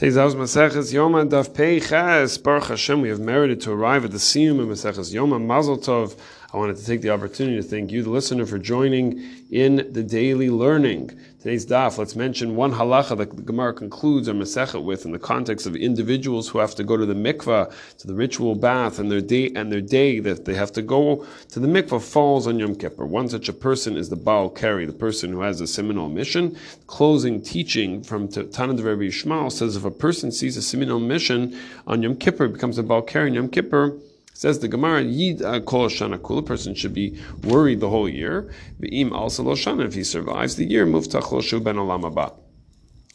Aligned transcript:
Today's 0.00 0.34
Maseches 0.34 0.94
Yoma 0.94 1.28
Daf 1.28 1.52
Pei 1.52 1.78
Ches 1.78 2.38
Baruch 2.38 2.68
Hashem. 2.68 3.02
We 3.02 3.10
have 3.10 3.20
merited 3.20 3.60
to 3.60 3.70
arrive 3.70 4.06
at 4.06 4.12
the 4.12 4.16
Siyum 4.16 4.58
of 4.58 4.68
Maseches 4.68 5.12
Yoma 5.12 5.38
Mazel 5.38 5.76
Tov. 5.76 6.16
I 6.52 6.56
wanted 6.56 6.78
to 6.78 6.84
take 6.84 7.00
the 7.00 7.10
opportunity 7.10 7.56
to 7.58 7.62
thank 7.62 7.92
you, 7.92 8.02
the 8.02 8.10
listener, 8.10 8.44
for 8.44 8.58
joining 8.58 9.22
in 9.52 9.92
the 9.92 10.02
daily 10.02 10.50
learning. 10.50 11.16
Today's 11.38 11.64
daf, 11.64 11.96
let's 11.96 12.16
mention 12.16 12.56
one 12.56 12.72
halacha 12.72 13.16
that 13.18 13.36
the 13.36 13.42
Gemara 13.42 13.72
concludes 13.72 14.28
our 14.28 14.34
Masechet 14.34 14.82
with 14.82 15.04
in 15.04 15.12
the 15.12 15.18
context 15.20 15.64
of 15.64 15.76
individuals 15.76 16.48
who 16.48 16.58
have 16.58 16.74
to 16.74 16.82
go 16.82 16.96
to 16.96 17.06
the 17.06 17.14
mikvah, 17.14 17.72
to 17.98 18.06
the 18.08 18.14
ritual 18.14 18.56
bath, 18.56 18.98
and 18.98 19.12
their 19.12 19.20
day 19.20 19.52
and 19.54 19.70
their 19.70 19.80
day 19.80 20.18
that 20.18 20.44
they 20.44 20.54
have 20.54 20.72
to 20.72 20.82
go 20.82 21.24
to 21.50 21.60
the 21.60 21.68
mikvah 21.68 22.02
falls 22.02 22.48
on 22.48 22.58
Yom 22.58 22.74
Kippur. 22.74 23.06
One 23.06 23.28
such 23.28 23.48
a 23.48 23.52
person 23.52 23.96
is 23.96 24.08
the 24.08 24.16
Baal 24.16 24.50
Keri, 24.50 24.86
the 24.86 24.92
person 24.92 25.30
who 25.30 25.42
has 25.42 25.60
a 25.60 25.68
seminal 25.68 26.06
emission. 26.06 26.58
Closing 26.88 27.40
teaching 27.40 28.02
from 28.02 28.26
Tanad 28.26 28.82
Rabbi 28.82 29.02
Yishmael 29.02 29.52
says 29.52 29.76
if 29.76 29.84
a 29.84 29.90
person 29.92 30.32
sees 30.32 30.56
a 30.56 30.62
seminal 30.62 30.96
emission 30.96 31.56
on 31.86 32.02
Yom 32.02 32.16
Kippur, 32.16 32.48
becomes 32.48 32.76
a 32.76 32.82
Baal 32.82 33.02
Keri 33.02 33.30
on 33.30 33.34
Yom 33.34 33.48
Kippur, 33.48 33.96
Says 34.40 34.58
the 34.60 34.68
Gemara, 34.68 35.02
Yid 35.02 35.40
kol 35.66 35.90
shana 35.90 36.16
kul. 36.22 36.38
A 36.38 36.42
person 36.42 36.74
should 36.74 36.94
be 36.94 37.20
worried 37.44 37.80
the 37.80 37.90
whole 37.90 38.08
year. 38.08 38.50
V'im 38.80 39.12
also 39.12 39.42
lo 39.42 39.54
shana. 39.54 39.84
If 39.86 39.92
he 39.92 40.02
survives 40.02 40.56
the 40.56 40.64
year, 40.64 40.86
muftach 40.86 41.30
lo 41.30 41.42
shu 41.42 41.60
ben 41.60 41.76
olam. 41.76 42.32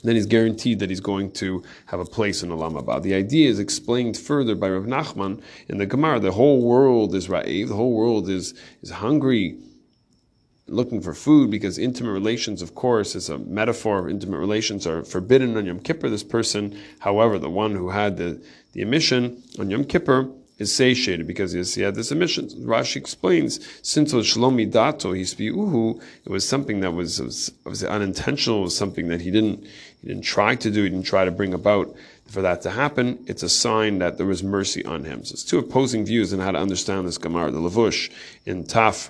Then 0.03 0.15
he's 0.15 0.27
guaranteed 0.27 0.77
that 0.77 0.91
he's 0.91 0.99
going 0.99 1.31
to 1.31 1.63
have 1.87 1.99
a 1.99 2.05
place 2.05 2.43
in 2.43 2.49
Olam 2.49 2.79
Haba. 2.79 3.01
The 3.01 3.15
idea 3.15 3.49
is 3.49 3.57
explained 3.57 4.15
further 4.15 4.53
by 4.53 4.69
Rav 4.69 4.83
Nachman 4.83 5.41
in 5.67 5.79
the 5.79 5.87
Gemara. 5.87 6.19
The 6.19 6.33
whole 6.33 6.61
world 6.61 7.15
is 7.15 7.27
ra'ev. 7.27 7.69
The 7.69 7.75
whole 7.75 7.93
world 7.93 8.29
is 8.29 8.53
is 8.83 8.91
hungry 8.91 9.57
looking 10.67 11.01
for 11.01 11.15
food 11.15 11.49
because 11.49 11.79
intimate 11.79 12.11
relations, 12.11 12.61
of 12.61 12.75
course, 12.75 13.15
is 13.15 13.29
a 13.29 13.39
metaphor. 13.39 14.09
Intimate 14.09 14.37
relations 14.37 14.85
are 14.85 15.03
forbidden 15.03 15.57
on 15.57 15.65
Yom 15.65 15.79
Kippur. 15.79 16.07
This 16.07 16.23
person, 16.23 16.77
however, 16.99 17.39
the 17.39 17.49
one 17.49 17.71
who 17.71 17.89
had 17.89 18.17
the, 18.17 18.39
the 18.73 18.81
emission 18.81 19.41
on 19.57 19.71
Yom 19.71 19.85
Kippur, 19.85 20.29
is 20.57 20.73
satiated 20.73 21.27
because 21.27 21.51
he 21.75 21.81
had 21.81 21.95
this 21.95 22.11
emission. 22.11 22.47
Rashi 22.47 22.95
explains, 22.95 23.59
since 23.81 24.13
it 24.13 24.15
was 24.15 24.27
shlomi 24.27 24.71
dato 24.71 25.13
uhu, 25.13 26.01
it 26.23 26.29
was 26.29 26.47
something 26.47 26.79
that 26.79 26.91
was, 26.91 27.21
was, 27.21 27.51
was 27.65 27.83
unintentional, 27.83 28.61
was 28.61 28.77
something 28.77 29.09
that 29.09 29.21
he 29.21 29.31
didn't 29.31 29.65
he 30.01 30.09
didn't 30.09 30.23
try 30.23 30.53
to 30.55 30.69
do, 30.69 30.83
he 30.83 30.89
didn't 30.89 31.05
try 31.05 31.25
to 31.25 31.31
bring 31.31 31.53
about 31.53 31.95
for 32.27 32.43
that 32.43 32.61
to 32.61 32.69
happen. 32.69 33.23
It's 33.27 33.41
a 33.41 33.49
sign 33.49 33.97
that 33.99 34.17
there 34.17 34.27
was 34.27 34.43
mercy 34.43 34.85
on 34.85 35.03
him. 35.03 35.25
So 35.25 35.33
it's 35.33 35.43
two 35.43 35.57
opposing 35.57 36.05
views 36.05 36.31
on 36.31 36.39
how 36.39 36.51
to 36.51 36.59
understand 36.59 37.07
this 37.07 37.17
Gemara. 37.17 37.49
The 37.49 37.59
Lavush 37.59 38.11
in 38.45 38.65
Taf 38.65 39.09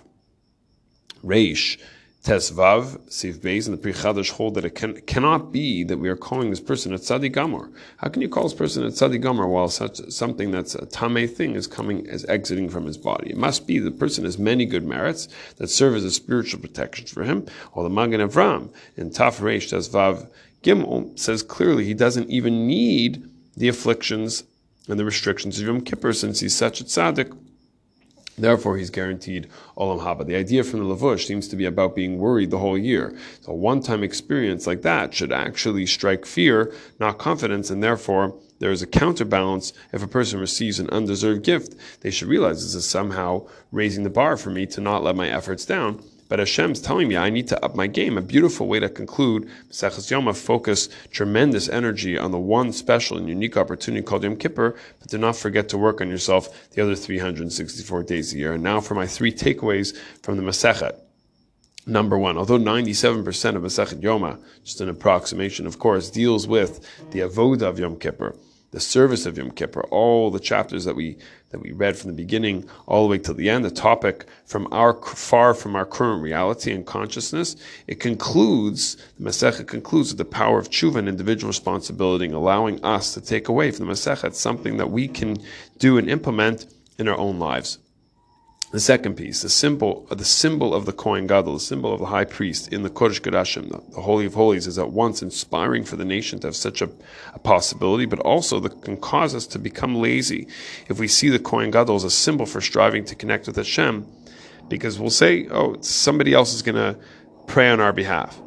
Reish 1.21 1.77
Tesvav, 2.25 2.97
Siv 3.07 3.35
Beis, 3.35 3.67
and 3.67 3.73
the 3.75 3.77
Pri 3.77 3.93
Chadash 3.93 4.31
hold 4.31 4.55
that 4.55 4.65
it 4.65 4.73
can, 4.73 4.99
cannot 5.01 5.51
be 5.51 5.83
that 5.83 5.99
we 5.99 6.09
are 6.09 6.15
calling 6.15 6.49
this 6.49 6.59
person 6.59 6.91
a 6.91 6.97
Tzaddik 6.97 7.35
Gamur. 7.35 7.71
How 7.97 8.07
can 8.07 8.23
you 8.23 8.27
call 8.27 8.41
this 8.41 8.53
person 8.55 8.83
a 8.83 8.87
Tzaddik 8.87 9.21
Gamur 9.21 9.47
while 9.47 9.69
such 9.69 9.97
something 10.09 10.49
that's 10.49 10.73
a 10.73 10.87
Tame 10.87 11.27
thing 11.27 11.53
is 11.53 11.67
coming, 11.67 12.03
is 12.07 12.25
exiting 12.25 12.67
from 12.67 12.87
his 12.87 12.97
body? 12.97 13.29
It 13.29 13.37
must 13.37 13.67
be 13.67 13.77
the 13.77 13.91
person 13.91 14.23
has 14.23 14.39
many 14.39 14.65
good 14.65 14.83
merits 14.83 15.27
that 15.57 15.67
serve 15.67 15.93
as 15.93 16.03
a 16.03 16.09
spiritual 16.09 16.59
protection 16.61 17.05
for 17.05 17.23
him. 17.23 17.45
Or 17.73 17.83
the 17.83 17.91
Magen 17.91 18.21
Avram 18.21 18.73
in 18.97 19.11
Taf 19.11 19.39
Reish 19.39 19.71
Tesvav 19.71 20.27
Gimel 20.63 21.17
says 21.19 21.43
clearly 21.43 21.85
he 21.85 21.93
doesn't 21.93 22.31
even 22.31 22.65
need 22.65 23.29
the 23.55 23.67
afflictions 23.67 24.45
and 24.87 24.99
the 24.99 25.05
restrictions 25.05 25.59
of 25.59 25.67
Yom 25.67 25.81
Kippur 25.81 26.11
since 26.11 26.39
he's 26.39 26.55
such 26.55 26.81
a 26.81 26.83
tzaddik 26.85 27.37
Therefore, 28.37 28.77
he's 28.77 28.89
guaranteed 28.89 29.47
olam 29.77 30.01
haba. 30.01 30.25
The 30.25 30.35
idea 30.35 30.63
from 30.63 30.79
the 30.79 30.95
lavush 30.95 31.25
seems 31.25 31.47
to 31.47 31.55
be 31.55 31.65
about 31.65 31.95
being 31.95 32.17
worried 32.17 32.51
the 32.51 32.57
whole 32.57 32.77
year. 32.77 33.17
So, 33.41 33.53
a 33.53 33.55
one-time 33.55 34.03
experience 34.03 34.67
like 34.67 34.81
that 34.81 35.13
should 35.13 35.31
actually 35.31 35.85
strike 35.85 36.25
fear, 36.25 36.73
not 36.99 37.17
confidence, 37.17 37.69
and 37.69 37.81
therefore 37.81 38.35
there 38.59 38.71
is 38.71 38.81
a 38.81 38.87
counterbalance. 38.87 39.71
If 39.93 40.03
a 40.03 40.07
person 40.07 40.39
receives 40.39 40.79
an 40.79 40.89
undeserved 40.89 41.43
gift, 41.43 41.75
they 42.01 42.11
should 42.11 42.27
realize 42.27 42.61
this 42.61 42.75
is 42.75 42.85
somehow 42.85 43.47
raising 43.71 44.03
the 44.03 44.09
bar 44.09 44.35
for 44.37 44.49
me 44.49 44.65
to 44.67 44.81
not 44.81 45.03
let 45.03 45.15
my 45.15 45.29
efforts 45.29 45.65
down. 45.65 46.03
But 46.27 46.39
Hashem's 46.39 46.81
telling 46.81 47.07
me 47.07 47.17
I 47.17 47.29
need 47.29 47.47
to 47.49 47.63
up 47.63 47.75
my 47.75 47.87
game. 47.87 48.17
A 48.17 48.21
beautiful 48.21 48.67
way 48.67 48.79
to 48.79 48.89
conclude 48.89 49.47
Maseches 49.69 50.11
Yoma, 50.11 50.35
focus 50.35 50.89
tremendous 51.11 51.69
energy 51.69 52.17
on 52.17 52.31
the 52.31 52.39
one 52.39 52.71
special 52.73 53.17
and 53.17 53.29
unique 53.29 53.57
opportunity 53.57 54.03
called 54.03 54.23
Yom 54.23 54.35
Kippur, 54.35 54.75
but 54.99 55.09
do 55.09 55.17
not 55.17 55.35
forget 55.35 55.69
to 55.69 55.77
work 55.77 56.01
on 56.01 56.09
yourself 56.09 56.71
the 56.71 56.81
other 56.81 56.95
364 56.95 58.03
days 58.03 58.33
a 58.33 58.37
year. 58.37 58.53
And 58.53 58.63
now 58.63 58.81
for 58.81 58.95
my 58.95 59.05
three 59.05 59.31
takeaways 59.31 59.95
from 60.23 60.37
the 60.37 60.43
Masechet. 60.43 60.99
Number 61.87 62.17
one, 62.17 62.35
although 62.35 62.57
97% 62.57 63.55
of 63.55 63.61
Masechet 63.61 64.01
Yoma, 64.01 64.39
just 64.63 64.81
an 64.81 64.89
approximation, 64.89 65.67
of 65.67 65.77
course, 65.77 66.09
deals 66.09 66.47
with 66.47 66.83
the 67.11 67.19
avodah 67.19 67.61
of 67.61 67.77
Yom 67.77 67.97
Kippur, 67.97 68.35
the 68.75 68.81
service 68.81 69.25
of 69.25 69.37
Yom 69.37 69.51
Kippur, 69.51 69.83
all 69.83 70.29
the 70.29 70.39
chapters 70.39 70.83
that 70.83 70.97
we 70.97 71.17
that 71.51 71.61
we 71.61 71.71
read 71.71 71.95
from 71.95 72.09
the 72.09 72.15
beginning 72.15 72.67
all 72.87 73.03
the 73.03 73.09
way 73.09 73.17
to 73.17 73.33
the 73.33 73.49
end, 73.49 73.63
the 73.63 73.71
topic 73.71 74.25
from 74.45 74.67
our 74.73 74.93
far 75.01 75.53
from 75.53 75.77
our 75.77 75.85
current 75.85 76.21
reality 76.21 76.73
and 76.73 76.85
consciousness. 76.85 77.55
It 77.87 78.01
concludes 78.01 78.97
the 79.17 79.23
Masechet 79.23 79.67
concludes 79.67 80.09
with 80.09 80.17
the 80.17 80.25
power 80.25 80.59
of 80.59 80.69
tshuva 80.69 80.97
and 80.97 81.07
individual 81.07 81.47
responsibility, 81.47 82.27
allowing 82.27 82.83
us 82.83 83.13
to 83.13 83.21
take 83.21 83.47
away 83.47 83.71
from 83.71 83.85
the 83.85 83.93
Masechet 83.93 84.35
something 84.35 84.75
that 84.75 84.91
we 84.91 85.07
can 85.07 85.37
do 85.79 85.97
and 85.97 86.09
implement 86.09 86.65
in 86.99 87.07
our 87.07 87.17
own 87.17 87.39
lives. 87.39 87.79
The 88.75 88.81
second 88.81 89.15
piece, 89.15 89.41
the 89.41 89.47
symbol, 89.47 90.05
the 90.11 90.25
symbol 90.25 90.73
of 90.73 90.85
the 90.85 90.91
Kohen 90.91 91.27
Gadol, 91.27 91.53
the 91.53 91.59
symbol 91.61 91.93
of 91.93 92.01
the 92.01 92.07
high 92.07 92.25
priest 92.25 92.73
in 92.73 92.83
the 92.83 92.89
Kodesh 92.89 93.21
Kodashim, 93.21 93.69
the, 93.69 94.01
Holy 94.01 94.25
of 94.25 94.33
Holies, 94.33 94.67
is 94.67 94.77
at 94.77 94.91
once 94.91 95.21
inspiring 95.21 95.85
for 95.85 95.95
the 95.95 96.03
nation 96.03 96.39
to 96.39 96.47
have 96.47 96.57
such 96.57 96.81
a, 96.81 96.89
a 97.33 97.39
possibility, 97.39 98.05
but 98.05 98.19
also 98.19 98.59
that 98.59 98.81
can 98.81 98.97
cause 98.97 99.33
us 99.33 99.47
to 99.47 99.59
become 99.59 99.95
lazy 99.95 100.49
if 100.89 100.99
we 100.99 101.07
see 101.07 101.29
the 101.29 101.39
Kohen 101.39 101.71
Gadol 101.71 101.95
as 101.95 102.03
a 102.03 102.11
symbol 102.11 102.45
for 102.45 102.59
striving 102.59 103.05
to 103.05 103.15
connect 103.15 103.47
with 103.47 103.55
Hashem, 103.55 104.05
because 104.67 104.99
we'll 104.99 105.09
say, 105.09 105.47
oh, 105.51 105.77
somebody 105.79 106.33
else 106.33 106.53
is 106.53 106.61
going 106.61 106.75
to 106.75 106.99
pray 107.47 107.69
on 107.69 107.79
our 107.79 107.93
behalf. 107.93 108.37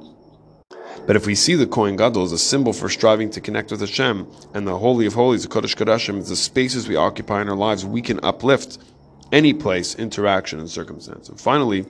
But 1.07 1.17
if 1.17 1.25
we 1.25 1.37
see 1.37 1.55
the 1.55 1.67
Kohen 1.67 1.97
Gadol 1.97 2.25
as 2.25 2.33
a 2.33 2.39
symbol 2.39 2.75
for 2.75 2.91
striving 2.91 3.31
to 3.31 3.41
connect 3.41 3.71
with 3.71 3.81
Hashem, 3.81 4.27
and 4.53 4.67
the 4.67 4.77
Holy 4.77 5.07
of 5.07 5.15
Holies, 5.15 5.45
the 5.45 5.49
Kodesh 5.49 5.75
Kodashim, 5.75 6.19
is 6.19 6.29
the 6.29 6.37
spaces 6.37 6.87
we 6.87 6.97
occupy 6.97 7.41
in 7.41 7.49
our 7.49 7.57
lives, 7.57 7.87
we 7.87 8.03
can 8.03 8.21
uplift 8.23 8.77
any 9.33 9.53
place, 9.53 9.95
interaction, 9.95 10.59
and 10.59 10.71
circumstance. 10.71 11.29
And 11.29 11.41
finally, 11.41 11.87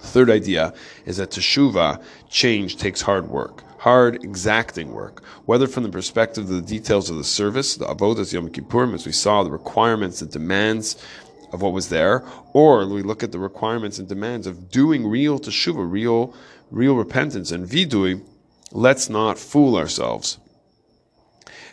third 0.00 0.30
idea 0.30 0.74
is 1.06 1.18
that 1.18 1.30
teshuva, 1.30 2.02
change, 2.28 2.76
takes 2.76 3.02
hard 3.02 3.28
work. 3.28 3.62
Hard, 3.78 4.22
exacting 4.22 4.92
work, 4.92 5.24
whether 5.46 5.66
from 5.66 5.84
the 5.84 5.88
perspective 5.88 6.44
of 6.44 6.50
the 6.50 6.60
details 6.60 7.08
of 7.08 7.16
the 7.16 7.24
service, 7.24 7.76
the 7.76 7.86
avodas 7.86 8.30
Yom 8.30 8.50
Kippurim, 8.50 8.92
as 8.92 9.06
we 9.06 9.12
saw, 9.12 9.42
the 9.42 9.50
requirements, 9.50 10.20
the 10.20 10.26
demands 10.26 11.02
of 11.50 11.62
what 11.62 11.72
was 11.72 11.88
there, 11.88 12.22
or 12.52 12.86
we 12.86 13.02
look 13.02 13.22
at 13.22 13.32
the 13.32 13.38
requirements 13.38 13.98
and 13.98 14.06
demands 14.06 14.46
of 14.46 14.70
doing 14.70 15.06
real 15.06 15.38
teshuva, 15.40 15.90
real, 15.90 16.34
real 16.70 16.94
repentance, 16.94 17.50
and 17.50 17.66
vidui. 17.66 18.22
Let's 18.70 19.08
not 19.08 19.38
fool 19.38 19.76
ourselves. 19.76 20.38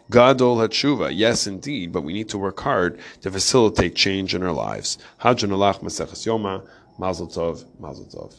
Gadol 0.10 0.58
Hatshuva, 0.58 1.12
yes 1.14 1.48
indeed, 1.48 1.92
but 1.92 2.04
we 2.04 2.14
need 2.14 2.30
to 2.30 2.38
work 2.38 2.60
hard 2.62 3.00
to 3.22 3.30
facilitate 3.30 3.96
change 3.96 4.34
in 4.34 4.42
our 4.42 4.54
lives. 4.54 4.98
Hadran 5.22 5.50
Alach 5.50 5.82
Maseches 5.82 6.26
Yoma, 6.26 6.66
Mazel 6.98 7.28
Tov, 7.28 7.66
Mazel 7.80 8.06
Tov. 8.06 8.34